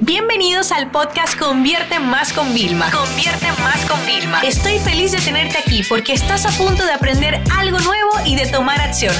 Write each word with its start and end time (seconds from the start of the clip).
Bienvenidos 0.00 0.72
al 0.72 0.90
podcast 0.90 1.38
Convierte 1.38 1.98
Más 1.98 2.34
con 2.34 2.52
Vilma. 2.52 2.90
Convierte 2.90 3.46
Más 3.62 3.82
con 3.86 3.98
Vilma. 4.04 4.42
Estoy 4.42 4.78
feliz 4.78 5.12
de 5.12 5.18
tenerte 5.20 5.56
aquí 5.56 5.82
porque 5.88 6.12
estás 6.12 6.44
a 6.44 6.50
punto 6.50 6.84
de 6.84 6.92
aprender 6.92 7.42
algo 7.56 7.78
nuevo 7.78 8.10
y 8.26 8.36
de 8.36 8.46
tomar 8.46 8.78
acción. 8.78 9.14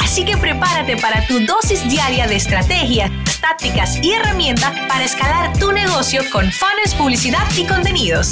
Así 0.00 0.24
que 0.24 0.36
prepárate 0.36 0.96
para 0.96 1.26
tu 1.26 1.40
dosis 1.40 1.88
diaria 1.90 2.28
de 2.28 2.36
estrategias, 2.36 3.10
tácticas 3.40 3.98
y 4.00 4.12
herramientas 4.12 4.72
para 4.88 5.02
escalar 5.02 5.58
tu 5.58 5.72
negocio 5.72 6.22
con 6.30 6.52
fans, 6.52 6.94
publicidad 6.96 7.44
y 7.58 7.66
contenidos. 7.66 8.30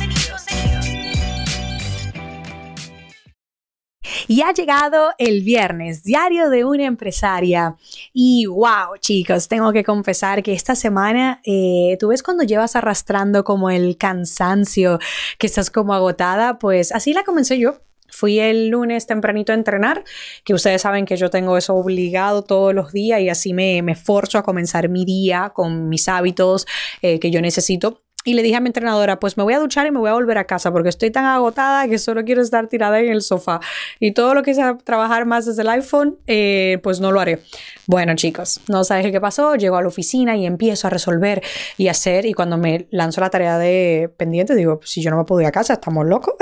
Y 4.29 4.43
ha 4.43 4.53
llegado 4.53 5.13
el 5.19 5.43
viernes, 5.43 6.05
diario 6.05 6.51
de 6.51 6.65
una 6.65 6.85
empresaria. 6.85 7.75
Y 8.13 8.47
wow, 8.47 8.97
chicos, 8.99 9.47
tengo 9.47 9.73
que 9.73 9.85
confesar 9.85 10.43
que 10.43 10.53
esta 10.53 10.75
semana, 10.75 11.41
eh, 11.45 11.97
tú 12.01 12.09
ves 12.09 12.23
cuando 12.23 12.43
llevas 12.43 12.75
arrastrando 12.75 13.45
como 13.45 13.71
el 13.71 13.97
cansancio, 13.97 14.99
que 15.39 15.47
estás 15.47 15.71
como 15.71 15.95
agotada, 15.95 16.59
pues 16.59 16.93
así 16.93 17.13
la 17.13 17.23
comencé 17.23 17.59
yo. 17.59 17.81
Fui 18.13 18.41
el 18.41 18.69
lunes 18.69 19.07
tempranito 19.07 19.53
a 19.53 19.55
entrenar, 19.55 20.03
que 20.45 20.53
ustedes 20.53 20.83
saben 20.83 21.05
que 21.05 21.17
yo 21.17 21.31
tengo 21.31 21.57
eso 21.57 21.77
obligado 21.77 22.43
todos 22.43 22.75
los 22.75 22.93
días 22.93 23.21
y 23.21 23.29
así 23.29 23.55
me, 23.55 23.83
me 23.83 23.95
forzo 23.95 24.39
a 24.39 24.43
comenzar 24.43 24.89
mi 24.89 25.05
día 25.05 25.53
con 25.55 25.89
mis 25.89 26.09
hábitos 26.09 26.67
eh, 27.03 27.21
que 27.21 27.31
yo 27.31 27.41
necesito 27.41 28.03
y 28.23 28.35
le 28.35 28.43
dije 28.43 28.57
a 28.57 28.61
mi 28.61 28.67
entrenadora, 28.67 29.19
pues 29.19 29.39
me 29.39 29.43
voy 29.43 29.55
a 29.55 29.59
duchar 29.59 29.87
y 29.87 29.91
me 29.91 29.99
voy 29.99 30.11
a 30.11 30.13
volver 30.13 30.37
a 30.37 30.45
casa 30.45 30.71
porque 30.71 30.91
estoy 30.91 31.11
tan 31.11 31.25
agotada 31.25 31.89
que 31.89 31.99
solo 31.99 32.23
quiero 32.23 32.43
estar 32.43 32.67
tirada 32.69 33.01
en 33.01 33.11
el 33.11 33.23
sofá. 33.23 33.61
Y 33.99 34.13
todo 34.13 34.35
lo 34.35 34.43
que 34.43 34.53
sea 34.53 34.77
trabajar 34.77 35.25
más 35.25 35.47
desde 35.47 35.63
el 35.63 35.71
iPhone, 35.71 36.19
eh, 36.27 36.79
pues 36.83 37.01
no 37.01 37.13
lo 37.13 37.21
haré. 37.21 37.41
Bueno, 37.87 38.15
chicos, 38.15 38.61
no 38.69 38.85
sabes 38.85 39.11
qué 39.11 39.21
pasó. 39.23 39.55
Llego 39.55 39.77
a 39.77 39.83
la 39.83 39.89
oficina 39.89 40.37
y 40.37 40.45
empiezo 40.45 40.87
a 40.87 40.91
resolver 40.91 41.43
y 41.79 41.89
hacer. 41.89 42.27
Y 42.27 42.35
cuando 42.35 42.59
me 42.59 42.87
lanzo 42.91 43.23
la 43.23 43.31
tarea 43.31 43.57
de 43.57 44.13
pendiente, 44.19 44.55
digo, 44.55 44.81
si 44.85 45.01
yo 45.01 45.11
no 45.11 45.17
me 45.17 45.25
puedo 45.25 45.41
ir 45.41 45.47
a 45.47 45.53
casa, 45.53 45.73
estamos 45.73 46.07
locos. 46.07 46.35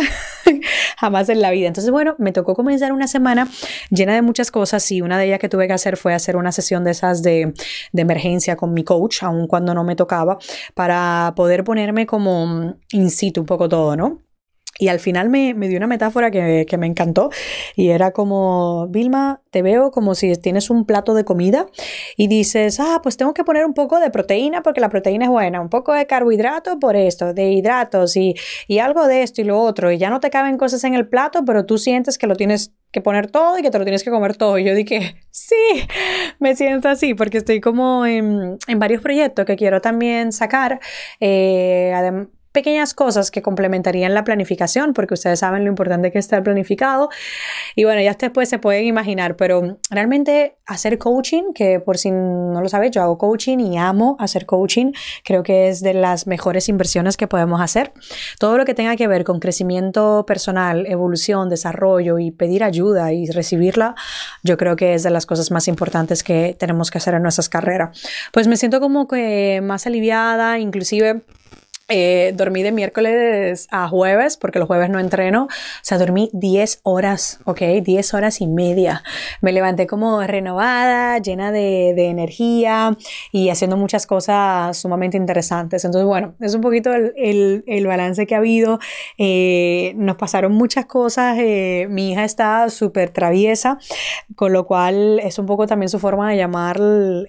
Jamás 0.98 1.28
en 1.28 1.40
la 1.40 1.52
vida. 1.52 1.68
Entonces, 1.68 1.92
bueno, 1.92 2.16
me 2.18 2.32
tocó 2.32 2.56
comenzar 2.56 2.92
una 2.92 3.06
semana 3.06 3.48
llena 3.90 4.14
de 4.14 4.22
muchas 4.22 4.50
cosas 4.50 4.90
y 4.90 5.00
una 5.00 5.16
de 5.16 5.26
ellas 5.26 5.38
que 5.38 5.48
tuve 5.48 5.68
que 5.68 5.74
hacer 5.74 5.96
fue 5.96 6.12
hacer 6.12 6.36
una 6.36 6.50
sesión 6.50 6.82
de 6.82 6.90
esas 6.90 7.22
de, 7.22 7.54
de 7.92 8.02
emergencia 8.02 8.56
con 8.56 8.74
mi 8.74 8.82
coach, 8.82 9.22
aun 9.22 9.46
cuando 9.46 9.74
no 9.74 9.84
me 9.84 9.94
tocaba, 9.94 10.38
para 10.74 11.34
poder 11.36 11.64
ponerme 11.78 12.06
como 12.06 12.74
in 12.90 13.08
situ 13.08 13.40
un 13.40 13.46
poco 13.46 13.68
todo, 13.68 13.94
¿no? 13.94 14.20
Y 14.78 14.88
al 14.88 15.00
final 15.00 15.28
me, 15.28 15.54
me 15.54 15.68
dio 15.68 15.76
una 15.76 15.88
metáfora 15.88 16.30
que, 16.30 16.64
que, 16.68 16.78
me 16.78 16.86
encantó 16.86 17.30
y 17.74 17.88
era 17.88 18.12
como, 18.12 18.86
Vilma, 18.88 19.42
te 19.50 19.62
veo 19.62 19.90
como 19.90 20.14
si 20.14 20.36
tienes 20.36 20.70
un 20.70 20.84
plato 20.84 21.14
de 21.14 21.24
comida 21.24 21.66
y 22.16 22.28
dices, 22.28 22.78
ah, 22.78 23.00
pues 23.02 23.16
tengo 23.16 23.34
que 23.34 23.42
poner 23.42 23.66
un 23.66 23.74
poco 23.74 23.98
de 23.98 24.10
proteína 24.10 24.62
porque 24.62 24.80
la 24.80 24.88
proteína 24.88 25.24
es 25.24 25.30
buena, 25.30 25.60
un 25.60 25.68
poco 25.68 25.92
de 25.92 26.06
carbohidrato 26.06 26.78
por 26.78 26.94
esto, 26.94 27.34
de 27.34 27.50
hidratos 27.50 28.16
y, 28.16 28.34
y 28.68 28.78
algo 28.78 29.08
de 29.08 29.22
esto 29.24 29.40
y 29.40 29.44
lo 29.44 29.60
otro. 29.60 29.90
Y 29.90 29.98
ya 29.98 30.10
no 30.10 30.20
te 30.20 30.30
caben 30.30 30.58
cosas 30.58 30.84
en 30.84 30.94
el 30.94 31.08
plato, 31.08 31.44
pero 31.44 31.66
tú 31.66 31.76
sientes 31.76 32.16
que 32.16 32.28
lo 32.28 32.36
tienes 32.36 32.72
que 32.92 33.00
poner 33.00 33.30
todo 33.30 33.58
y 33.58 33.62
que 33.62 33.70
te 33.70 33.78
lo 33.78 33.84
tienes 33.84 34.04
que 34.04 34.10
comer 34.10 34.36
todo. 34.36 34.58
Y 34.58 34.64
yo 34.64 34.74
dije, 34.74 35.16
sí, 35.30 35.56
me 36.38 36.54
siento 36.54 36.88
así 36.88 37.14
porque 37.14 37.38
estoy 37.38 37.60
como 37.60 38.06
en, 38.06 38.58
en 38.66 38.78
varios 38.78 39.02
proyectos 39.02 39.44
que 39.44 39.56
quiero 39.56 39.80
también 39.80 40.32
sacar. 40.32 40.80
Eh, 41.20 41.92
pequeñas 42.58 42.92
cosas 42.92 43.30
que 43.30 43.40
complementarían 43.40 44.14
la 44.14 44.24
planificación, 44.24 44.92
porque 44.92 45.14
ustedes 45.14 45.38
saben 45.38 45.62
lo 45.62 45.70
importante 45.70 46.10
que 46.10 46.18
está 46.18 46.36
el 46.38 46.42
planificado. 46.42 47.08
Y 47.76 47.84
bueno, 47.84 48.00
ya 48.00 48.14
después 48.14 48.48
se 48.48 48.58
pueden 48.58 48.84
imaginar, 48.84 49.36
pero 49.36 49.78
realmente 49.90 50.56
hacer 50.66 50.98
coaching, 50.98 51.52
que 51.54 51.78
por 51.78 51.98
si 51.98 52.10
no 52.10 52.60
lo 52.60 52.68
sabes, 52.68 52.90
yo 52.90 53.00
hago 53.00 53.16
coaching 53.16 53.58
y 53.58 53.78
amo 53.78 54.16
hacer 54.18 54.44
coaching, 54.44 54.90
creo 55.22 55.44
que 55.44 55.68
es 55.68 55.82
de 55.82 55.94
las 55.94 56.26
mejores 56.26 56.68
inversiones 56.68 57.16
que 57.16 57.28
podemos 57.28 57.60
hacer. 57.60 57.92
Todo 58.40 58.58
lo 58.58 58.64
que 58.64 58.74
tenga 58.74 58.96
que 58.96 59.06
ver 59.06 59.22
con 59.22 59.38
crecimiento 59.38 60.24
personal, 60.26 60.84
evolución, 60.86 61.48
desarrollo 61.48 62.18
y 62.18 62.32
pedir 62.32 62.64
ayuda 62.64 63.12
y 63.12 63.30
recibirla, 63.30 63.94
yo 64.42 64.56
creo 64.56 64.74
que 64.74 64.94
es 64.94 65.04
de 65.04 65.10
las 65.10 65.26
cosas 65.26 65.52
más 65.52 65.68
importantes 65.68 66.24
que 66.24 66.56
tenemos 66.58 66.90
que 66.90 66.98
hacer 66.98 67.14
en 67.14 67.22
nuestras 67.22 67.48
carreras. 67.48 67.96
Pues 68.32 68.48
me 68.48 68.56
siento 68.56 68.80
como 68.80 69.06
que 69.06 69.60
más 69.62 69.86
aliviada, 69.86 70.58
inclusive 70.58 71.22
eh, 71.88 72.32
dormí 72.34 72.62
de 72.62 72.72
miércoles 72.72 73.66
a 73.70 73.88
jueves, 73.88 74.36
porque 74.36 74.58
los 74.58 74.68
jueves 74.68 74.90
no 74.90 74.98
entreno. 74.98 75.44
O 75.44 75.48
sea, 75.82 75.98
dormí 75.98 76.30
10 76.32 76.80
horas, 76.82 77.40
¿ok? 77.44 77.60
10 77.82 78.14
horas 78.14 78.40
y 78.40 78.46
media. 78.46 79.02
Me 79.40 79.52
levanté 79.52 79.86
como 79.86 80.22
renovada, 80.22 81.18
llena 81.18 81.50
de, 81.52 81.94
de 81.96 82.06
energía 82.06 82.96
y 83.32 83.48
haciendo 83.50 83.76
muchas 83.76 84.06
cosas 84.06 84.76
sumamente 84.76 85.16
interesantes. 85.16 85.84
Entonces, 85.84 86.06
bueno, 86.06 86.34
es 86.40 86.54
un 86.54 86.60
poquito 86.60 86.92
el, 86.92 87.12
el, 87.16 87.64
el 87.66 87.86
balance 87.86 88.26
que 88.26 88.34
ha 88.34 88.38
habido. 88.38 88.78
Eh, 89.16 89.92
nos 89.96 90.16
pasaron 90.16 90.52
muchas 90.52 90.86
cosas. 90.86 91.36
Eh, 91.38 91.86
mi 91.90 92.12
hija 92.12 92.24
está 92.24 92.68
súper 92.70 93.10
traviesa, 93.10 93.78
con 94.36 94.52
lo 94.52 94.66
cual 94.66 95.20
es 95.20 95.38
un 95.38 95.46
poco 95.46 95.66
también 95.66 95.88
su 95.88 95.98
forma 95.98 96.30
de 96.30 96.36
llamar 96.36 96.78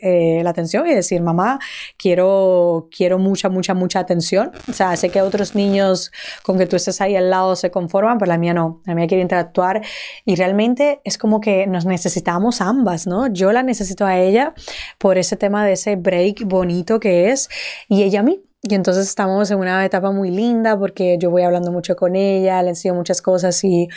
eh, 0.01 0.41
la 0.43 0.49
atención 0.49 0.87
y 0.87 0.93
decir, 0.93 1.21
mamá, 1.21 1.59
quiero, 1.97 2.89
quiero 2.95 3.17
mucha, 3.19 3.49
mucha, 3.49 3.73
mucha 3.73 3.99
atención. 3.99 4.48
O 4.69 4.73
sea, 4.73 4.95
sé 4.95 5.09
que 5.09 5.21
otros 5.21 5.55
niños 5.55 6.11
con 6.43 6.57
que 6.57 6.65
tú 6.65 6.75
estés 6.75 7.01
ahí 7.01 7.15
al 7.15 7.29
lado 7.29 7.55
se 7.55 7.71
conforman, 7.71 8.17
pero 8.17 8.29
la 8.29 8.37
mía 8.37 8.53
no. 8.53 8.81
La 8.85 8.95
mía 8.95 9.07
quiere 9.07 9.21
interactuar 9.21 9.81
y 10.25 10.35
realmente 10.35 11.01
es 11.03 11.17
como 11.17 11.39
que 11.41 11.67
nos 11.67 11.85
necesitamos 11.85 12.61
ambas, 12.61 13.07
¿no? 13.07 13.27
Yo 13.27 13.51
la 13.51 13.63
necesito 13.63 14.05
a 14.05 14.17
ella 14.17 14.53
por 14.97 15.17
ese 15.17 15.35
tema 15.35 15.65
de 15.65 15.73
ese 15.73 15.95
break 15.95 16.45
bonito 16.45 16.99
que 16.99 17.31
es 17.31 17.49
y 17.87 18.03
ella 18.03 18.21
a 18.21 18.23
mí. 18.23 18.43
Y 18.61 18.75
entonces 18.75 19.07
estamos 19.07 19.49
en 19.51 19.59
una 19.59 19.85
etapa 19.85 20.11
muy 20.11 20.31
linda 20.31 20.77
porque 20.77 21.17
yo 21.17 21.31
voy 21.31 21.43
hablando 21.43 21.71
mucho 21.71 21.95
con 21.95 22.15
ella, 22.15 22.61
le 22.61 22.69
enseño 22.69 22.93
muchas 22.93 23.21
cosas 23.21 23.63
y 23.63 23.87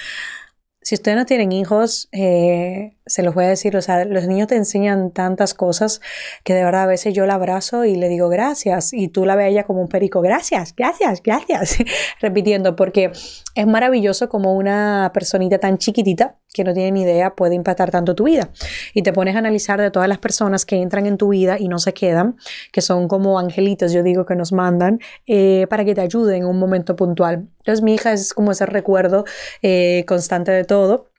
si 0.82 0.96
ustedes 0.96 1.16
no 1.16 1.26
tienen 1.26 1.52
hijos, 1.52 2.08
eh, 2.12 2.96
se 3.06 3.22
los 3.22 3.34
voy 3.34 3.44
a 3.44 3.48
decir, 3.48 3.76
o 3.76 3.82
sea, 3.82 4.04
los 4.04 4.26
niños 4.26 4.48
te 4.48 4.56
enseñan 4.56 5.10
tantas 5.10 5.54
cosas 5.54 6.00
que 6.44 6.54
de 6.54 6.64
verdad 6.64 6.82
a 6.82 6.86
veces 6.86 7.14
yo 7.14 7.26
la 7.26 7.34
abrazo 7.34 7.84
y 7.84 7.96
le 7.96 8.08
digo 8.08 8.28
gracias 8.28 8.92
y 8.92 9.08
tú 9.08 9.26
la 9.26 9.36
ves 9.36 9.46
a 9.46 9.48
ella 9.48 9.64
como 9.64 9.80
un 9.80 9.88
perico, 9.88 10.20
gracias, 10.20 10.74
gracias, 10.76 11.22
gracias, 11.22 11.78
repitiendo, 12.20 12.76
porque 12.76 13.12
es 13.54 13.66
maravilloso 13.66 14.28
como 14.28 14.54
una 14.54 15.10
personita 15.12 15.58
tan 15.58 15.78
chiquitita 15.78 16.36
que 16.52 16.64
no 16.64 16.74
tiene 16.74 16.92
ni 16.92 17.02
idea 17.02 17.34
puede 17.34 17.54
impactar 17.54 17.90
tanto 17.90 18.14
tu 18.14 18.24
vida. 18.24 18.50
Y 18.94 19.02
te 19.02 19.12
pones 19.12 19.34
a 19.36 19.38
analizar 19.38 19.80
de 19.80 19.90
todas 19.90 20.08
las 20.08 20.18
personas 20.18 20.66
que 20.66 20.76
entran 20.76 21.06
en 21.06 21.16
tu 21.16 21.28
vida 21.28 21.56
y 21.58 21.68
no 21.68 21.78
se 21.78 21.94
quedan, 21.94 22.36
que 22.72 22.82
son 22.82 23.08
como 23.08 23.38
angelitos, 23.38 23.92
yo 23.92 24.02
digo, 24.02 24.26
que 24.26 24.36
nos 24.36 24.52
mandan 24.52 25.00
eh, 25.26 25.66
para 25.70 25.84
que 25.84 25.94
te 25.94 26.02
ayuden 26.02 26.42
en 26.42 26.46
un 26.46 26.58
momento 26.58 26.94
puntual. 26.96 27.48
Entonces 27.58 27.82
mi 27.82 27.94
hija 27.94 28.12
es 28.12 28.34
como 28.34 28.52
ese 28.52 28.66
recuerdo 28.66 29.24
eh, 29.62 30.04
constante 30.06 30.52
de 30.52 30.64
todo. 30.64 31.11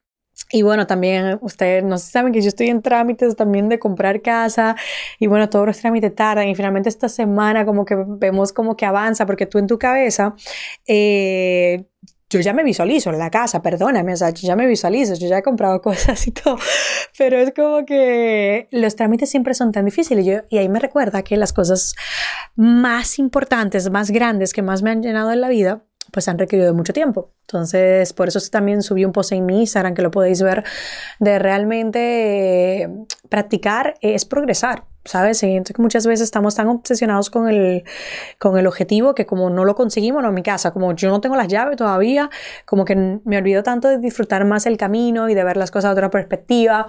Y 0.51 0.61
bueno, 0.61 0.87
también 0.87 1.39
ustedes 1.41 1.83
no 1.83 1.97
saben 1.97 2.31
que 2.33 2.41
yo 2.41 2.47
estoy 2.47 2.67
en 2.67 2.81
trámites 2.81 3.35
también 3.35 3.69
de 3.69 3.79
comprar 3.79 4.21
casa 4.21 4.75
y 5.19 5.27
bueno, 5.27 5.49
todos 5.49 5.65
los 5.65 5.79
trámites 5.79 6.13
tardan 6.15 6.47
y 6.47 6.55
finalmente 6.55 6.89
esta 6.89 7.09
semana 7.09 7.65
como 7.65 7.85
que 7.85 7.95
vemos 7.95 8.53
como 8.53 8.75
que 8.75 8.85
avanza 8.85 9.25
porque 9.25 9.45
tú 9.45 9.57
en 9.57 9.67
tu 9.67 9.79
cabeza 9.79 10.35
eh, 10.87 11.85
yo 12.33 12.39
ya 12.39 12.53
me 12.53 12.63
visualizo 12.63 13.11
en 13.11 13.19
la 13.19 13.29
casa, 13.29 13.61
perdóname, 13.61 14.13
o 14.13 14.17
sea, 14.17 14.31
yo 14.31 14.47
ya 14.47 14.55
me 14.55 14.65
visualizo, 14.65 15.13
yo 15.15 15.27
ya 15.27 15.37
he 15.37 15.43
comprado 15.43 15.81
cosas 15.83 16.25
y 16.27 16.31
todo, 16.31 16.57
pero 17.17 17.37
es 17.37 17.53
como 17.53 17.85
que 17.85 18.67
los 18.71 18.95
trámites 18.95 19.29
siempre 19.29 19.53
son 19.53 19.71
tan 19.71 19.85
difíciles. 19.85 20.25
Yo, 20.25 20.41
y 20.49 20.57
ahí 20.57 20.67
me 20.67 20.79
recuerda 20.79 21.21
que 21.23 21.37
las 21.37 21.53
cosas 21.53 21.95
más 22.55 23.19
importantes, 23.19 23.89
más 23.89 24.11
grandes 24.11 24.53
que 24.53 24.61
más 24.61 24.81
me 24.81 24.89
han 24.89 25.03
llenado 25.03 25.31
en 25.31 25.41
la 25.41 25.49
vida, 25.49 25.83
pues 26.13 26.27
han 26.27 26.37
requerido 26.37 26.75
mucho 26.75 26.93
tiempo. 26.93 27.31
Entonces, 27.41 28.13
por 28.13 28.27
eso 28.27 28.39
también 28.51 28.83
subí 28.83 29.03
un 29.03 29.11
post 29.11 29.31
en 29.31 29.47
mi 29.47 29.61
Instagram 29.61 29.95
que 29.95 30.03
lo 30.03 30.11
podéis 30.11 30.43
ver, 30.43 30.63
de 31.19 31.39
realmente 31.39 32.83
eh, 32.83 32.89
practicar 33.29 33.95
es 33.99 34.23
progresar, 34.23 34.85
¿sabes? 35.05 35.41
Que 35.41 35.63
muchas 35.79 36.05
veces 36.05 36.25
estamos 36.25 36.53
tan 36.53 36.67
obsesionados 36.67 37.31
con 37.31 37.49
el, 37.49 37.83
con 38.37 38.59
el 38.59 38.67
objetivo 38.67 39.15
que 39.15 39.25
como 39.25 39.49
no 39.49 39.65
lo 39.65 39.73
conseguimos, 39.73 40.21
no 40.21 40.29
en 40.29 40.35
mi 40.35 40.43
casa, 40.43 40.69
como 40.69 40.93
yo 40.93 41.09
no 41.09 41.19
tengo 41.19 41.35
las 41.35 41.47
llaves 41.47 41.77
todavía, 41.77 42.29
como 42.65 42.85
que 42.85 42.95
me 42.95 43.37
olvido 43.37 43.63
tanto 43.63 43.87
de 43.87 43.97
disfrutar 43.97 44.45
más 44.45 44.67
el 44.67 44.77
camino 44.77 45.29
y 45.29 45.33
de 45.33 45.43
ver 45.43 45.57
las 45.57 45.71
cosas 45.71 45.89
de 45.89 45.93
otra 45.93 46.11
perspectiva. 46.11 46.85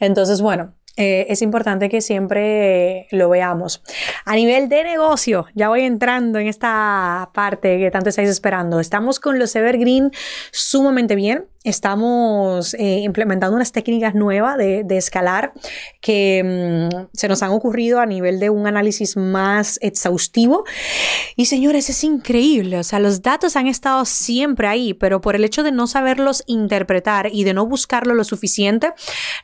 Entonces, 0.00 0.42
bueno, 0.42 0.74
eh, 0.96 1.26
es 1.28 1.42
importante 1.42 1.88
que 1.88 2.00
siempre 2.00 3.06
lo 3.10 3.28
veamos. 3.28 3.82
A 4.24 4.34
nivel 4.34 4.68
de 4.68 4.84
negocio, 4.84 5.46
ya 5.54 5.68
voy 5.68 5.82
entrando 5.82 6.38
en 6.38 6.46
esta 6.46 7.30
parte 7.34 7.78
que 7.78 7.90
tanto 7.90 8.08
estáis 8.08 8.30
esperando. 8.30 8.80
Estamos 8.80 9.20
con 9.20 9.38
los 9.38 9.54
Evergreen 9.54 10.10
sumamente 10.52 11.14
bien. 11.14 11.46
Estamos 11.66 12.74
eh, 12.74 13.00
implementando 13.00 13.56
unas 13.56 13.72
técnicas 13.72 14.14
nuevas 14.14 14.56
de, 14.56 14.84
de 14.84 14.96
escalar 14.96 15.52
que 16.00 16.88
mm, 16.92 17.08
se 17.12 17.28
nos 17.28 17.42
han 17.42 17.50
ocurrido 17.50 17.98
a 17.98 18.06
nivel 18.06 18.38
de 18.38 18.50
un 18.50 18.68
análisis 18.68 19.16
más 19.16 19.78
exhaustivo. 19.82 20.64
Y 21.34 21.46
señores, 21.46 21.90
es 21.90 22.04
increíble. 22.04 22.78
O 22.78 22.84
sea, 22.84 23.00
los 23.00 23.20
datos 23.20 23.56
han 23.56 23.66
estado 23.66 24.04
siempre 24.04 24.68
ahí, 24.68 24.94
pero 24.94 25.20
por 25.20 25.34
el 25.34 25.44
hecho 25.44 25.64
de 25.64 25.72
no 25.72 25.88
saberlos 25.88 26.44
interpretar 26.46 27.28
y 27.32 27.42
de 27.42 27.52
no 27.52 27.66
buscarlo 27.66 28.14
lo 28.14 28.22
suficiente, 28.22 28.92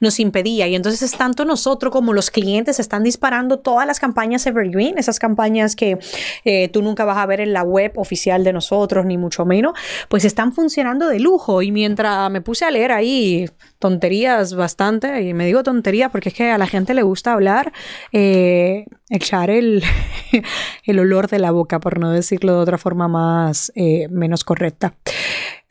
nos 0.01 0.21
impedía. 0.21 0.69
Y 0.69 0.77
entonces 0.77 1.03
es 1.03 1.19
tanto 1.19 1.45
nosotros 1.45 1.93
como 1.93 2.13
los 2.13 2.31
clientes 2.31 2.79
están 2.79 3.03
disparando 3.03 3.59
todas 3.59 3.87
las 3.87 3.99
campañas 3.99 4.47
evergreen, 4.47 4.97
esas 4.97 5.19
campañas 5.19 5.75
que 5.75 5.99
eh, 6.45 6.69
tú 6.69 6.83
nunca 6.83 7.05
vas 7.05 7.19
a 7.19 7.27
ver 7.27 7.41
en 7.41 7.53
la 7.53 7.65
web 7.65 7.93
oficial 7.97 8.45
de 8.45 8.53
nosotros, 8.53 9.05
ni 9.05 9.19
mucho 9.19 9.45
menos, 9.45 9.73
pues 10.09 10.25
están 10.25 10.53
funcionando 10.53 11.09
de 11.09 11.19
lujo. 11.19 11.63
Y 11.63 11.73
mientras 11.73 12.12
me 12.31 12.41
puse 12.41 12.65
a 12.65 12.71
leer 12.71 12.93
ahí 12.93 13.49
tonterías 13.79 14.55
bastante, 14.55 15.23
y 15.23 15.35
me 15.35 15.47
digo 15.47 15.63
tonterías 15.63 16.11
porque 16.11 16.31
es 16.31 16.35
que 16.35 16.51
a 16.51 16.59
la 16.59 16.67
gente 16.67 16.95
le 16.95 17.03
gusta 17.03 17.33
hablar, 17.33 17.73
eh, 18.13 18.87
echar 19.11 19.51
el, 19.51 19.83
el 20.85 20.99
olor 20.99 21.29
de 21.29 21.39
la 21.39 21.51
boca, 21.51 21.81
por 21.81 21.99
no 21.99 22.11
decirlo 22.11 22.55
de 22.55 22.61
otra 22.61 22.79
forma 22.79 23.09
más, 23.09 23.73
eh, 23.75 24.09
menos 24.09 24.45
correcta 24.45 24.95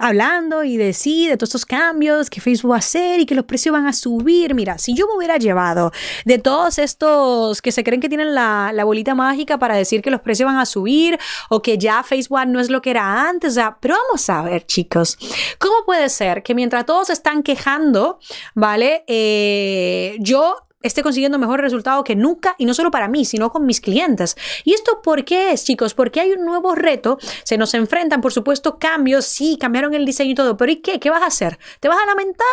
hablando 0.02 0.64
y 0.64 0.78
de 0.78 0.94
sí, 0.94 1.28
de 1.28 1.38
todos 1.38 1.50
estos 1.50 1.66
cambios 1.66 2.30
que 2.30 2.42
Facebook 2.42 2.72
va 2.72 2.76
a 2.76 2.80
hacer 2.80 3.20
y 3.20 3.26
que 3.26 3.36
los 3.36 3.46
precios 3.46 3.72
van 3.74 3.88
a 3.88 3.94
subir. 3.94 4.56
Mira, 4.56 4.78
si 4.78 4.94
yo 4.94 5.08
me 5.08 5.16
hubiera 5.16 5.38
llevado 5.38 5.92
de 6.26 6.40
todos 6.40 6.80
estos 6.80 7.62
que 7.62 7.72
se 7.72 7.84
creen 7.84 8.02
que 8.02 8.10
tienen 8.10 8.34
la, 8.34 8.72
la 8.74 8.84
bolita 8.84 9.16
mágica 9.16 9.60
para 9.60 9.76
decir 9.76 10.02
que 10.02 10.10
los 10.10 10.22
precios 10.22 10.48
van 10.48 10.58
a 10.58 10.66
subir 10.66 11.20
o 11.50 11.62
que 11.62 11.78
ya 11.78 12.04
Facebook 12.04 12.48
no 12.48 12.60
es 12.60 12.70
lo 12.70 12.82
que 12.82 12.92
era 12.92 13.30
antes, 13.30 13.52
o 13.52 13.56
sea, 13.56 13.78
pero 13.80 13.96
vamos 14.08 14.30
a 14.30 14.42
ver, 14.42 14.66
chicos, 14.66 15.18
¿cómo 15.60 15.86
puede 15.86 16.10
ser 16.10 16.44
que 16.44 16.56
mientras 16.56 16.86
todos 16.86 17.10
están 17.10 17.44
quejando, 17.44 18.20
¿vale? 18.56 19.04
Eh, 19.08 20.18
yo 20.20 20.56
esté 20.84 21.04
consiguiendo 21.04 21.40
mejores 21.40 21.64
resultados 21.64 22.04
que 22.04 22.16
nunca 22.16 22.56
y 22.58 22.66
no 22.66 22.74
solo 22.74 22.92
para 22.92 23.08
mí, 23.08 23.26
sino 23.26 23.52
con 23.52 23.66
mis 23.66 23.82
clientes. 23.82 24.36
¿Y 24.64 24.74
esto 24.74 25.02
por 25.02 25.26
qué 25.26 25.52
es, 25.52 25.64
chicos? 25.64 25.94
Porque 25.94 26.22
hay 26.22 26.32
un 26.32 26.46
nuevo 26.46 26.76
reto, 26.76 27.18
se 27.44 27.58
nos 27.58 27.74
enfrentan, 27.74 28.22
por 28.22 28.34
supuesto, 28.34 28.78
cambios, 28.80 29.26
sí, 29.26 29.58
cambiaron 29.60 29.94
el 29.94 30.06
diseño 30.06 30.32
y 30.32 30.36
todo, 30.36 30.58
pero 30.58 30.72
¿y 30.72 30.78
qué? 30.78 31.00
¿Qué 31.00 31.10
vas 31.10 31.24
a 31.24 31.28
hacer? 31.28 31.60
¿Te 31.80 31.88
vas 31.88 32.00
a 32.02 32.06
lamentar? 32.06 32.48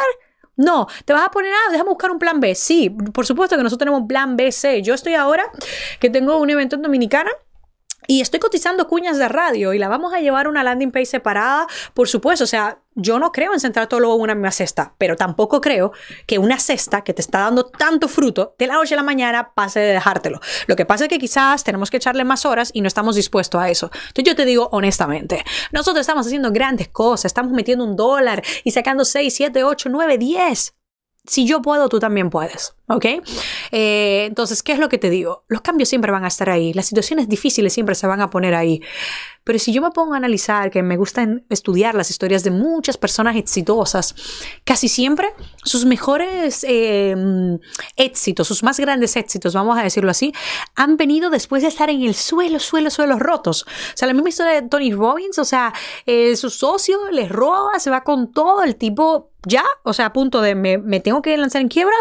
No, 0.56 0.88
te 1.04 1.12
vas 1.12 1.24
a 1.24 1.30
poner, 1.30 1.52
ah, 1.52 1.70
déjame 1.70 1.90
buscar 1.90 2.10
un 2.10 2.18
plan 2.18 2.40
B. 2.40 2.54
Sí, 2.56 2.90
por 2.90 3.24
supuesto 3.24 3.56
que 3.56 3.62
nosotros 3.62 3.86
tenemos 3.86 4.08
plan 4.08 4.36
B, 4.36 4.50
C. 4.50 4.82
Yo 4.82 4.94
estoy 4.94 5.14
ahora 5.14 5.44
que 6.00 6.10
tengo 6.10 6.36
un 6.38 6.50
evento 6.50 6.74
en 6.74 6.82
Dominicana 6.82 7.30
y 8.08 8.22
estoy 8.22 8.40
cotizando 8.40 8.88
cuñas 8.88 9.18
de 9.18 9.28
radio 9.28 9.74
y 9.74 9.78
la 9.78 9.86
vamos 9.86 10.14
a 10.14 10.18
llevar 10.20 10.46
a 10.46 10.48
una 10.48 10.64
landing 10.64 10.90
page 10.90 11.06
separada, 11.06 11.66
por 11.92 12.08
supuesto. 12.08 12.44
O 12.44 12.46
sea, 12.46 12.78
yo 12.94 13.18
no 13.18 13.32
creo 13.32 13.52
en 13.52 13.60
centrar 13.60 13.86
todo 13.86 14.14
en 14.14 14.20
una 14.20 14.34
misma 14.34 14.50
cesta, 14.50 14.94
pero 14.96 15.14
tampoco 15.14 15.60
creo 15.60 15.92
que 16.26 16.38
una 16.38 16.58
cesta 16.58 17.04
que 17.04 17.12
te 17.12 17.20
está 17.20 17.40
dando 17.40 17.66
tanto 17.66 18.08
fruto 18.08 18.54
de 18.58 18.66
la 18.66 18.74
noche 18.74 18.94
a 18.94 18.96
la 18.96 19.02
mañana 19.02 19.52
pase 19.54 19.80
de 19.80 19.92
dejártelo. 19.92 20.40
Lo 20.66 20.74
que 20.74 20.86
pasa 20.86 21.04
es 21.04 21.10
que 21.10 21.18
quizás 21.18 21.62
tenemos 21.64 21.90
que 21.90 21.98
echarle 21.98 22.24
más 22.24 22.46
horas 22.46 22.70
y 22.72 22.80
no 22.80 22.88
estamos 22.88 23.14
dispuestos 23.14 23.60
a 23.60 23.68
eso. 23.68 23.90
Entonces 23.92 24.24
yo 24.24 24.34
te 24.34 24.46
digo 24.46 24.70
honestamente, 24.72 25.44
nosotros 25.70 26.00
estamos 26.00 26.26
haciendo 26.26 26.50
grandes 26.50 26.88
cosas, 26.88 27.26
estamos 27.26 27.52
metiendo 27.52 27.84
un 27.84 27.94
dólar 27.94 28.42
y 28.64 28.70
sacando 28.70 29.04
6, 29.04 29.34
7, 29.34 29.64
8, 29.64 29.90
9, 29.92 30.16
10 30.16 30.77
si 31.28 31.46
yo 31.46 31.62
puedo, 31.62 31.88
tú 31.88 32.00
también 32.00 32.30
puedes, 32.30 32.74
¿ok? 32.88 33.04
Eh, 33.70 34.24
entonces, 34.26 34.62
¿qué 34.62 34.72
es 34.72 34.78
lo 34.78 34.88
que 34.88 34.98
te 34.98 35.10
digo? 35.10 35.44
Los 35.48 35.60
cambios 35.60 35.88
siempre 35.88 36.10
van 36.10 36.24
a 36.24 36.28
estar 36.28 36.50
ahí, 36.50 36.72
las 36.72 36.86
situaciones 36.86 37.28
difíciles 37.28 37.72
siempre 37.72 37.94
se 37.94 38.06
van 38.06 38.20
a 38.20 38.30
poner 38.30 38.54
ahí. 38.54 38.80
Pero 39.48 39.58
si 39.58 39.72
yo 39.72 39.80
me 39.80 39.90
pongo 39.92 40.12
a 40.12 40.18
analizar, 40.18 40.70
que 40.70 40.82
me 40.82 40.98
gusta 40.98 41.26
estudiar 41.48 41.94
las 41.94 42.10
historias 42.10 42.44
de 42.44 42.50
muchas 42.50 42.98
personas 42.98 43.34
exitosas, 43.34 44.14
casi 44.62 44.88
siempre 44.88 45.32
sus 45.64 45.86
mejores 45.86 46.66
em, 46.68 47.58
éxitos, 47.96 48.46
sus 48.46 48.62
más 48.62 48.78
grandes 48.78 49.16
éxitos, 49.16 49.54
vamos 49.54 49.78
a 49.78 49.82
decirlo 49.82 50.10
así, 50.10 50.34
han 50.74 50.98
venido 50.98 51.30
después 51.30 51.62
de 51.62 51.68
estar 51.68 51.88
en 51.88 52.02
el 52.02 52.14
suelo, 52.14 52.58
suelo, 52.58 52.90
suelo 52.90 53.18
rotos. 53.18 53.62
O 53.62 53.96
sea, 53.96 54.06
la 54.06 54.12
misma 54.12 54.28
historia 54.28 54.52
de 54.60 54.68
Tony 54.68 54.92
Robbins, 54.92 55.38
o 55.38 55.46
sea, 55.46 55.72
eh, 56.04 56.36
su 56.36 56.50
socio 56.50 57.10
les 57.10 57.30
roba, 57.30 57.78
se 57.78 57.88
va 57.88 58.04
con 58.04 58.30
todo, 58.30 58.62
el 58.62 58.76
tipo 58.76 59.30
ya, 59.46 59.64
o 59.82 59.94
sea, 59.94 60.04
a 60.04 60.12
punto 60.12 60.42
de 60.42 60.56
me 60.56 61.00
tengo 61.00 61.22
que 61.22 61.34
lanzar 61.38 61.62
en 61.62 61.68
quiebra 61.68 61.96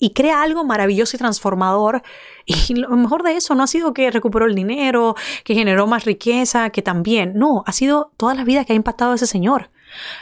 y 0.00 0.10
crea 0.10 0.42
algo 0.42 0.64
maravilloso 0.64 1.16
y 1.16 1.18
transformador. 1.18 2.02
Y 2.46 2.74
lo 2.74 2.88
mejor 2.96 3.22
de 3.22 3.36
eso 3.36 3.54
no 3.54 3.62
ha 3.62 3.68
sido 3.68 3.94
que 3.94 4.10
recuperó 4.10 4.46
el 4.46 4.56
dinero, 4.56 5.14
que 5.44 5.54
generó 5.54 5.86
más 5.86 6.04
riqueza, 6.04 6.70
que 6.70 6.82
también, 6.82 7.34
no, 7.36 7.62
ha 7.64 7.70
sido 7.70 8.10
toda 8.16 8.34
la 8.34 8.42
vida 8.42 8.64
que 8.64 8.72
ha 8.72 8.76
impactado 8.76 9.14
ese 9.14 9.26
señor. 9.26 9.70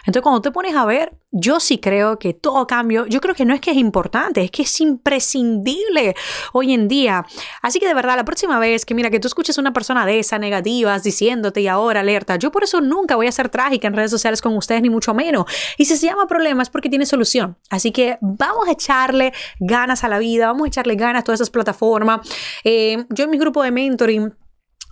Entonces, 0.01 0.23
cuando 0.23 0.41
te 0.41 0.51
pones 0.51 0.75
a 0.75 0.85
ver, 0.85 1.13
yo 1.31 1.61
sí 1.61 1.79
creo 1.79 2.19
que 2.19 2.33
todo 2.33 2.67
cambio, 2.67 3.07
yo 3.07 3.21
creo 3.21 3.35
que 3.35 3.45
no 3.45 3.55
es 3.55 3.61
que 3.61 3.71
es 3.71 3.77
importante, 3.77 4.43
es 4.43 4.51
que 4.51 4.63
es 4.63 4.81
imprescindible 4.81 6.15
hoy 6.53 6.73
en 6.73 6.89
día. 6.89 7.27
Así 7.61 7.79
que 7.79 7.87
de 7.87 7.95
verdad, 7.95 8.17
la 8.17 8.25
próxima 8.25 8.59
vez 8.59 8.87
que 8.87 8.95
mira 8.95 9.11
que 9.11 9.21
tú 9.21 9.29
escuches 9.29 9.59
una 9.59 9.73
persona 9.73 10.07
de 10.07 10.19
esas 10.19 10.41
negativas 10.41 11.03
diciéndote 11.03 11.61
y 11.61 11.69
ahora 11.69 12.01
alerta, 12.01 12.37
yo 12.37 12.51
por 12.51 12.65
eso 12.65 12.81
nunca 12.81 13.17
voy 13.17 13.27
a 13.27 13.33
ser 13.33 13.49
trágica 13.49 13.89
en 13.89 13.95
redes 13.95 14.11
sociales 14.11 14.41
con 14.41 14.57
ustedes, 14.57 14.83
ni 14.83 14.91
mucho 14.91 15.13
menos. 15.15 15.45
Y 15.77 15.85
si 15.85 15.97
se 15.97 16.07
llama 16.07 16.27
problema 16.27 16.63
es 16.63 16.71
porque 16.71 16.89
tiene 16.89 17.07
solución. 17.07 17.59
Así 17.71 17.93
que 17.93 18.19
vamos 18.21 18.69
a 18.69 18.73
echarle 18.73 19.33
ganas 19.61 20.05
a 20.05 20.09
la 20.09 20.19
vida, 20.19 20.47
vamos 20.47 20.65
a 20.65 20.69
echarle 20.69 20.95
ganas 20.97 21.21
a 21.21 21.25
todas 21.25 21.41
esas 21.41 21.51
plataformas. 21.51 22.21
Eh, 22.65 23.05
yo 23.11 23.25
en 23.25 23.31
mi 23.31 23.39
grupo 23.39 23.63
de 23.63 23.71
mentoring 23.71 24.35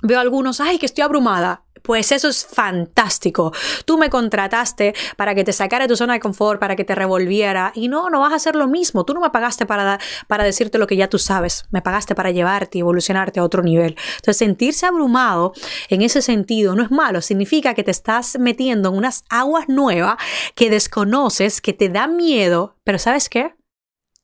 veo 0.02 0.20
algunos, 0.20 0.60
ay, 0.60 0.78
que 0.78 0.86
estoy 0.86 1.02
abrumada. 1.02 1.65
Pues 1.86 2.10
eso 2.10 2.26
es 2.26 2.44
fantástico. 2.44 3.52
Tú 3.84 3.96
me 3.96 4.10
contrataste 4.10 4.92
para 5.16 5.36
que 5.36 5.44
te 5.44 5.52
sacara 5.52 5.84
de 5.84 5.88
tu 5.88 5.96
zona 5.96 6.14
de 6.14 6.20
confort, 6.20 6.58
para 6.58 6.74
que 6.74 6.82
te 6.82 6.96
revolviera. 6.96 7.70
Y 7.76 7.86
no, 7.86 8.10
no 8.10 8.18
vas 8.18 8.32
a 8.32 8.36
hacer 8.36 8.56
lo 8.56 8.66
mismo. 8.66 9.04
Tú 9.04 9.14
no 9.14 9.20
me 9.20 9.30
pagaste 9.30 9.66
para, 9.66 10.00
para 10.26 10.42
decirte 10.42 10.78
lo 10.78 10.88
que 10.88 10.96
ya 10.96 11.08
tú 11.08 11.18
sabes. 11.18 11.64
Me 11.70 11.82
pagaste 11.82 12.16
para 12.16 12.32
llevarte 12.32 12.78
y 12.78 12.80
evolucionarte 12.80 13.38
a 13.38 13.44
otro 13.44 13.62
nivel. 13.62 13.96
Entonces, 14.16 14.36
sentirse 14.36 14.84
abrumado 14.84 15.52
en 15.88 16.02
ese 16.02 16.22
sentido 16.22 16.74
no 16.74 16.82
es 16.82 16.90
malo. 16.90 17.20
Significa 17.20 17.74
que 17.74 17.84
te 17.84 17.92
estás 17.92 18.36
metiendo 18.36 18.88
en 18.88 18.96
unas 18.96 19.24
aguas 19.30 19.68
nuevas 19.68 20.16
que 20.56 20.70
desconoces, 20.70 21.60
que 21.60 21.72
te 21.72 21.88
da 21.88 22.08
miedo. 22.08 22.74
Pero 22.82 22.98
¿sabes 22.98 23.28
qué? 23.28 23.54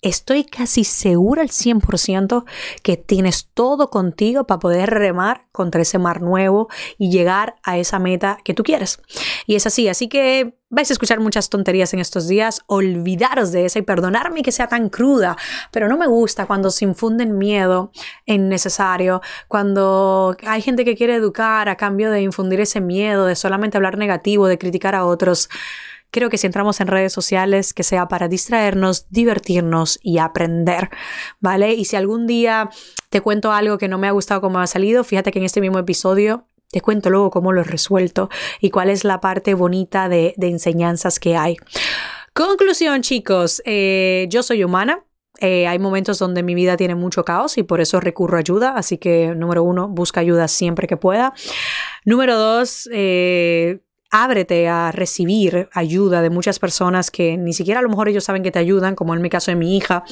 Estoy 0.03 0.45
casi 0.45 0.83
segura 0.83 1.43
al 1.43 1.49
100% 1.49 2.45
que 2.83 2.97
tienes 2.97 3.49
todo 3.55 3.89
contigo 3.89 4.45
para 4.45 4.59
poder 4.59 4.91
remar 4.91 5.47
contra 5.53 5.83
ese 5.83 5.99
mar 5.99 6.21
nuevo 6.21 6.69
y 6.99 7.11
llegar 7.11 7.55
a 7.63 7.79
esa 7.79 8.01
meta 8.01 8.39
que 8.45 8.53
tú 8.53 8.65
quieres. 8.65 9.01
Y 9.47 9.55
es 9.55 9.67
así, 9.67 9.89
así 9.89 10.09
que 10.09 10.59
vais 10.69 10.91
a 10.91 10.95
escuchar 10.95 11.21
muchas 11.21 11.51
tonterías 11.51 11.95
en 11.95 12.01
estos 12.01 12.27
días, 12.27 12.63
olvidaros 12.67 13.53
de 13.53 13.67
esa 13.67 13.79
y 13.79 13.83
perdonarme 13.83 14.43
que 14.43 14.51
sea 14.51 14.67
tan 14.67 14.89
cruda, 14.89 15.37
pero 15.71 15.87
no 15.87 15.97
me 15.97 16.07
gusta 16.09 16.47
cuando 16.47 16.71
se 16.71 16.85
infunden 16.85 17.39
miedo 17.39 17.93
innecesario, 18.27 19.21
cuando 19.49 20.37
hay 20.47 20.63
gente 20.63 20.85
que 20.85 20.97
quiere 20.97 21.15
educar 21.15 21.69
a 21.69 21.77
cambio 21.77 22.11
de 22.11 22.23
infundir 22.23 22.61
ese 22.61 22.81
miedo, 22.81 23.27
de 23.27 23.37
solamente 23.37 23.77
hablar 23.77 23.99
negativo, 23.99 24.49
de 24.49 24.59
criticar 24.59 24.95
a 24.95 25.05
otros. 25.05 25.49
Creo 26.13 26.31
que 26.31 26.39
si 26.39 26.47
entramos 26.47 26.81
en 26.81 26.87
redes 26.87 27.13
sociales, 27.13 27.75
que 27.75 27.83
sea 27.83 28.07
para 28.07 28.29
distraernos, 28.29 29.07
divertirnos 29.09 29.99
y 30.03 30.19
aprender, 30.19 30.91
¿vale? 31.41 31.73
Y 31.73 31.87
si 31.87 31.97
algún 31.97 32.27
día 32.27 32.71
te 33.09 33.23
cuento 33.23 33.51
algo 33.51 33.79
que 33.79 33.89
no 33.89 33.99
me 33.99 34.07
ha 34.07 34.13
gustado 34.13 34.43
como 34.43 34.61
ha 34.61 34.67
salido, 34.67 35.03
fíjate 35.03 35.33
que 35.33 35.39
en 35.39 35.47
este 35.47 35.63
mismo 35.63 35.79
episodio 35.79 36.47
te 36.71 36.83
cuento 36.83 37.11
luego 37.11 37.31
cómo 37.31 37.53
lo 37.53 37.63
he 37.63 37.65
resuelto 37.65 38.29
y 38.61 38.71
cuál 38.71 38.91
es 38.91 39.05
la 39.05 39.21
parte 39.21 39.55
bonita 39.55 40.09
de, 40.11 40.35
enseñanzas 40.39 41.19
que 41.19 41.35
hay. 41.35 41.57
Conclusión, 42.35 43.01
chicos, 43.03 43.63
eh, 43.65 44.27
yo 44.29 44.43
soy 44.43 44.65
humana, 44.65 45.05
eh, 45.41 45.67
hay 45.67 45.79
momentos 45.79 46.19
donde 46.19 46.43
mi 46.43 46.55
vida 46.55 46.77
tiene 46.77 46.95
mucho 46.95 47.25
caos 47.25 47.59
y 47.59 47.63
por 47.63 47.81
eso 47.81 48.01
recurro 48.01 48.37
a 48.37 48.41
ayuda. 48.41 48.75
Así 48.77 48.99
que, 48.99 49.35
número 49.35 49.63
uno, 49.63 49.89
busca 49.89 50.21
ayuda 50.21 50.47
siempre 50.47 50.87
que 50.87 50.97
pueda. 50.97 51.33
Número 52.05 52.39
dos, 52.39 52.89
eh, 52.93 53.81
ábrete 54.13 54.69
a 54.69 54.93
recibir 54.93 55.71
ayuda 55.73 56.21
de 56.21 56.29
muchas 56.29 56.59
personas 56.59 57.11
que 57.11 57.39
ni 57.39 57.55
siquiera 57.55 57.81
a 57.81 57.83
lo 57.83 57.89
mejor 57.89 58.11
ellos 58.11 58.25
saben 58.25 58.43
que 58.43 58.51
te 58.51 58.59
ayudan, 58.59 58.95
como 58.95 59.15
en 59.15 59.23
mi 59.23 59.31
caso 59.31 59.51
de 59.51 59.57
mi 59.57 59.75
hija. 59.75 60.05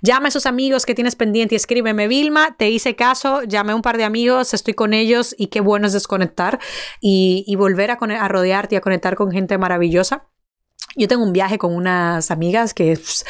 Llama 0.00 0.26
a 0.26 0.28
esos 0.30 0.46
amigos 0.46 0.86
que 0.86 0.94
tienes 0.94 1.16
pendiente 1.16 1.54
y 1.54 1.56
escríbeme, 1.56 2.08
Vilma, 2.08 2.56
te 2.56 2.70
hice 2.70 2.96
caso, 2.96 3.42
llamé 3.42 3.72
a 3.72 3.76
un 3.76 3.82
par 3.82 3.98
de 3.98 4.04
amigos, 4.04 4.54
estoy 4.54 4.72
con 4.72 4.94
ellos 4.94 5.34
y 5.38 5.48
qué 5.48 5.60
bueno 5.60 5.86
es 5.86 5.92
desconectar 5.92 6.58
y, 7.00 7.54
volver 7.56 7.90
a, 7.90 8.28
rodearte 8.28 8.74
y 8.74 8.78
a 8.78 8.80
conectar 8.80 9.16
con 9.16 9.30
gente 9.30 9.58
maravillosa. 9.58 10.28
Yo 10.96 11.06
tengo 11.06 11.22
un 11.22 11.32
viaje 11.34 11.58
con 11.58 11.74
unas 11.74 12.30
amigas 12.30 12.72
que 12.72 12.94
pues, 12.96 13.26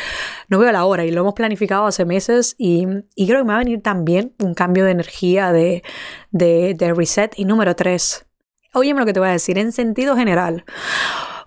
no 0.49 0.61
veo 0.61 0.71
la 0.71 0.85
hora 0.85 1.05
y 1.05 1.11
lo 1.11 1.23
hemos 1.23 1.35
planificado 1.35 1.87
hace 1.87 2.05
meses 2.05 2.55
y, 2.59 2.87
creo 3.17 3.41
que 3.41 3.45
me 3.45 3.53
va 3.53 3.57
a 3.57 3.59
venir 3.59 3.83
también 3.83 4.35
un 4.39 4.55
cambio 4.55 4.85
de 4.85 4.93
energía, 4.93 5.51
de, 5.51 5.83
de 6.31 6.95
reset. 6.95 7.33
Y 7.37 7.45
número 7.45 7.75
tres, 7.75 8.27
Óyeme 8.75 9.01
lo 9.01 9.07
que 9.07 9.13
te 9.13 9.21
voy 9.21 9.29
a 9.29 9.33
decir, 9.33 9.59
en 9.59 9.71
sentido 9.71 10.17
general, 10.17 10.65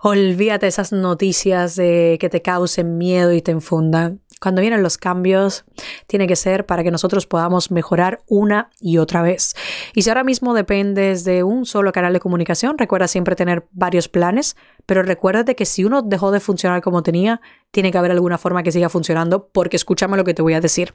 olvídate 0.00 0.68
esas 0.68 0.92
noticias 0.92 1.74
de 1.74 2.18
que 2.20 2.28
te 2.28 2.40
causen 2.40 2.98
miedo 2.98 3.32
y 3.32 3.42
te 3.42 3.50
infundan. 3.50 4.20
cuando 4.40 4.60
vienen 4.60 4.82
los 4.82 4.96
cambios, 4.96 5.64
tiene 6.06 6.28
que 6.28 6.36
ser 6.36 6.66
para 6.66 6.84
que 6.84 6.90
nosotros 6.92 7.26
podamos 7.26 7.70
mejorar 7.72 8.22
una 8.28 8.70
y 8.80 8.98
otra 8.98 9.22
vez. 9.22 9.56
Y 9.92 10.02
si 10.02 10.10
ahora 10.10 10.22
mismo 10.22 10.54
dependes 10.54 11.24
de 11.24 11.42
un 11.42 11.66
solo 11.66 11.90
canal 11.90 12.12
de 12.12 12.20
comunicación, 12.20 12.78
recuerda 12.78 13.08
siempre 13.08 13.34
tener 13.34 13.66
varios 13.72 14.08
planes, 14.08 14.56
pero 14.84 15.02
recuérdate 15.02 15.56
que 15.56 15.64
si 15.64 15.84
uno 15.84 16.02
dejó 16.02 16.30
de 16.30 16.38
funcionar 16.38 16.80
como 16.82 17.02
tenía, 17.02 17.40
tiene 17.72 17.90
que 17.90 17.98
haber 17.98 18.12
alguna 18.12 18.38
forma 18.38 18.62
que 18.62 18.70
siga 18.70 18.88
funcionando, 18.88 19.48
porque 19.48 19.76
escúchame 19.76 20.16
lo 20.16 20.22
que 20.22 20.34
te 20.34 20.42
voy 20.42 20.54
a 20.54 20.60
decir. 20.60 20.92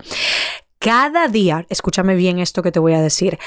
Cada 0.80 1.28
día, 1.28 1.66
escúchame 1.70 2.16
bien 2.16 2.40
esto 2.40 2.64
que 2.64 2.72
te 2.72 2.80
voy 2.80 2.94
a 2.94 3.02
decir, 3.02 3.38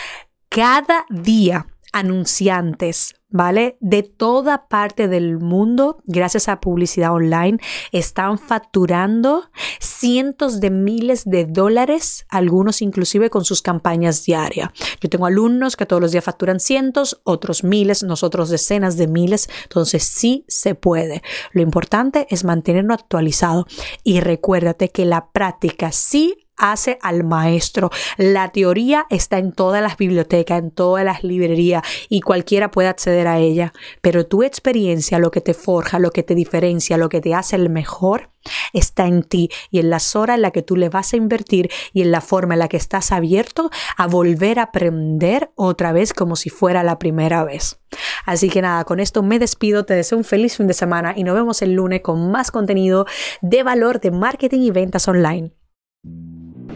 cada 0.51 1.07
día 1.09 1.67
anunciantes, 1.95 3.15
¿vale? 3.29 3.79
De 3.81 4.03
toda 4.03 4.67
parte 4.67 5.07
del 5.07 5.39
mundo, 5.39 6.03
gracias 6.07 6.49
a 6.49 6.61
publicidad 6.61 7.13
online, 7.13 7.59
están 7.93 8.37
facturando 8.37 9.45
cientos 9.79 10.59
de 10.59 10.71
miles 10.71 11.25
de 11.25 11.45
dólares, 11.45 12.27
algunos 12.29 12.83
inclusive 12.83 13.31
con 13.31 13.45
sus 13.45 13.63
campañas 13.63 14.25
diarias. 14.25 14.71
Yo 15.01 15.09
tengo 15.09 15.27
alumnos 15.27 15.77
que 15.77 15.87
todos 15.87 16.03
los 16.03 16.11
días 16.11 16.25
facturan 16.25 16.59
cientos, 16.59 17.21
otros 17.23 17.63
miles, 17.63 18.03
nosotros 18.03 18.51
decenas 18.51 18.97
de 18.97 19.07
miles, 19.07 19.49
entonces 19.63 20.03
sí 20.03 20.45
se 20.49 20.75
puede. 20.75 21.23
Lo 21.53 21.63
importante 21.63 22.27
es 22.31 22.43
mantenerlo 22.43 22.93
actualizado 22.93 23.67
y 24.03 24.19
recuérdate 24.19 24.91
que 24.91 25.05
la 25.05 25.31
práctica 25.31 25.93
sí 25.93 26.44
hace 26.57 26.99
al 27.03 27.25
maestro. 27.25 27.91
La 28.17 28.51
teoría 28.51 29.07
está 29.11 29.39
en 29.39 29.53
todas 29.53 29.83
las 29.83 29.97
bibliotecas, 29.97 30.59
en 30.59 30.71
todas 30.71 31.05
las 31.05 31.25
librerías 31.25 31.83
y 32.09 32.21
cualquiera 32.21 32.71
puede 32.71 32.89
acceder 32.89 33.27
a 33.27 33.39
ella, 33.39 33.73
pero 34.01 34.27
tu 34.27 34.43
experiencia, 34.43 35.19
lo 35.19 35.31
que 35.31 35.41
te 35.41 35.55
forja, 35.55 35.99
lo 35.99 36.11
que 36.11 36.23
te 36.23 36.35
diferencia, 36.35 36.97
lo 36.97 37.09
que 37.09 37.21
te 37.21 37.35
hace 37.35 37.57
el 37.57 37.71
mejor, 37.71 38.31
está 38.73 39.07
en 39.07 39.23
ti 39.23 39.51
y 39.71 39.79
en 39.79 39.91
las 39.91 40.17
horas 40.17 40.37
en 40.37 40.43
las 40.43 40.53
que 40.53 40.63
tú 40.63 40.77
le 40.77 40.89
vas 40.89 41.13
a 41.13 41.17
invertir 41.17 41.71
y 41.93 42.03
en 42.03 42.11
la 42.11 42.21
forma 42.21 42.55
en 42.55 42.61
la 42.61 42.69
que 42.69 42.77
estás 42.77 43.13
abierto 43.13 43.71
a 43.97 44.07
volver 44.07 44.59
a 44.59 44.65
aprender 44.65 45.51
otra 45.55 45.93
vez 45.93 46.13
como 46.13 46.37
si 46.37 46.51
fuera 46.51 46.83
la 46.83 46.99
primera 46.99 47.45
vez. 47.45 47.81
Así 48.27 48.49
que 48.49 48.63
nada, 48.63 48.85
con 48.85 49.01
esto 49.01 49.23
me 49.23 49.39
despido, 49.39 49.85
te 49.85 49.95
deseo 49.95 50.19
un 50.19 50.25
feliz 50.25 50.57
fin 50.57 50.67
de 50.67 50.75
semana 50.75 51.15
y 51.17 51.25
nos 51.25 51.35
vemos 51.35 51.63
el 51.63 51.73
lunes 51.73 52.01
con 52.03 52.31
más 52.31 52.51
contenido 52.51 53.07
de 53.41 53.63
valor 53.63 54.01
de 54.01 54.11
marketing 54.11 54.61
y 54.61 54.71
ventas 54.71 55.09
online. 55.09 55.53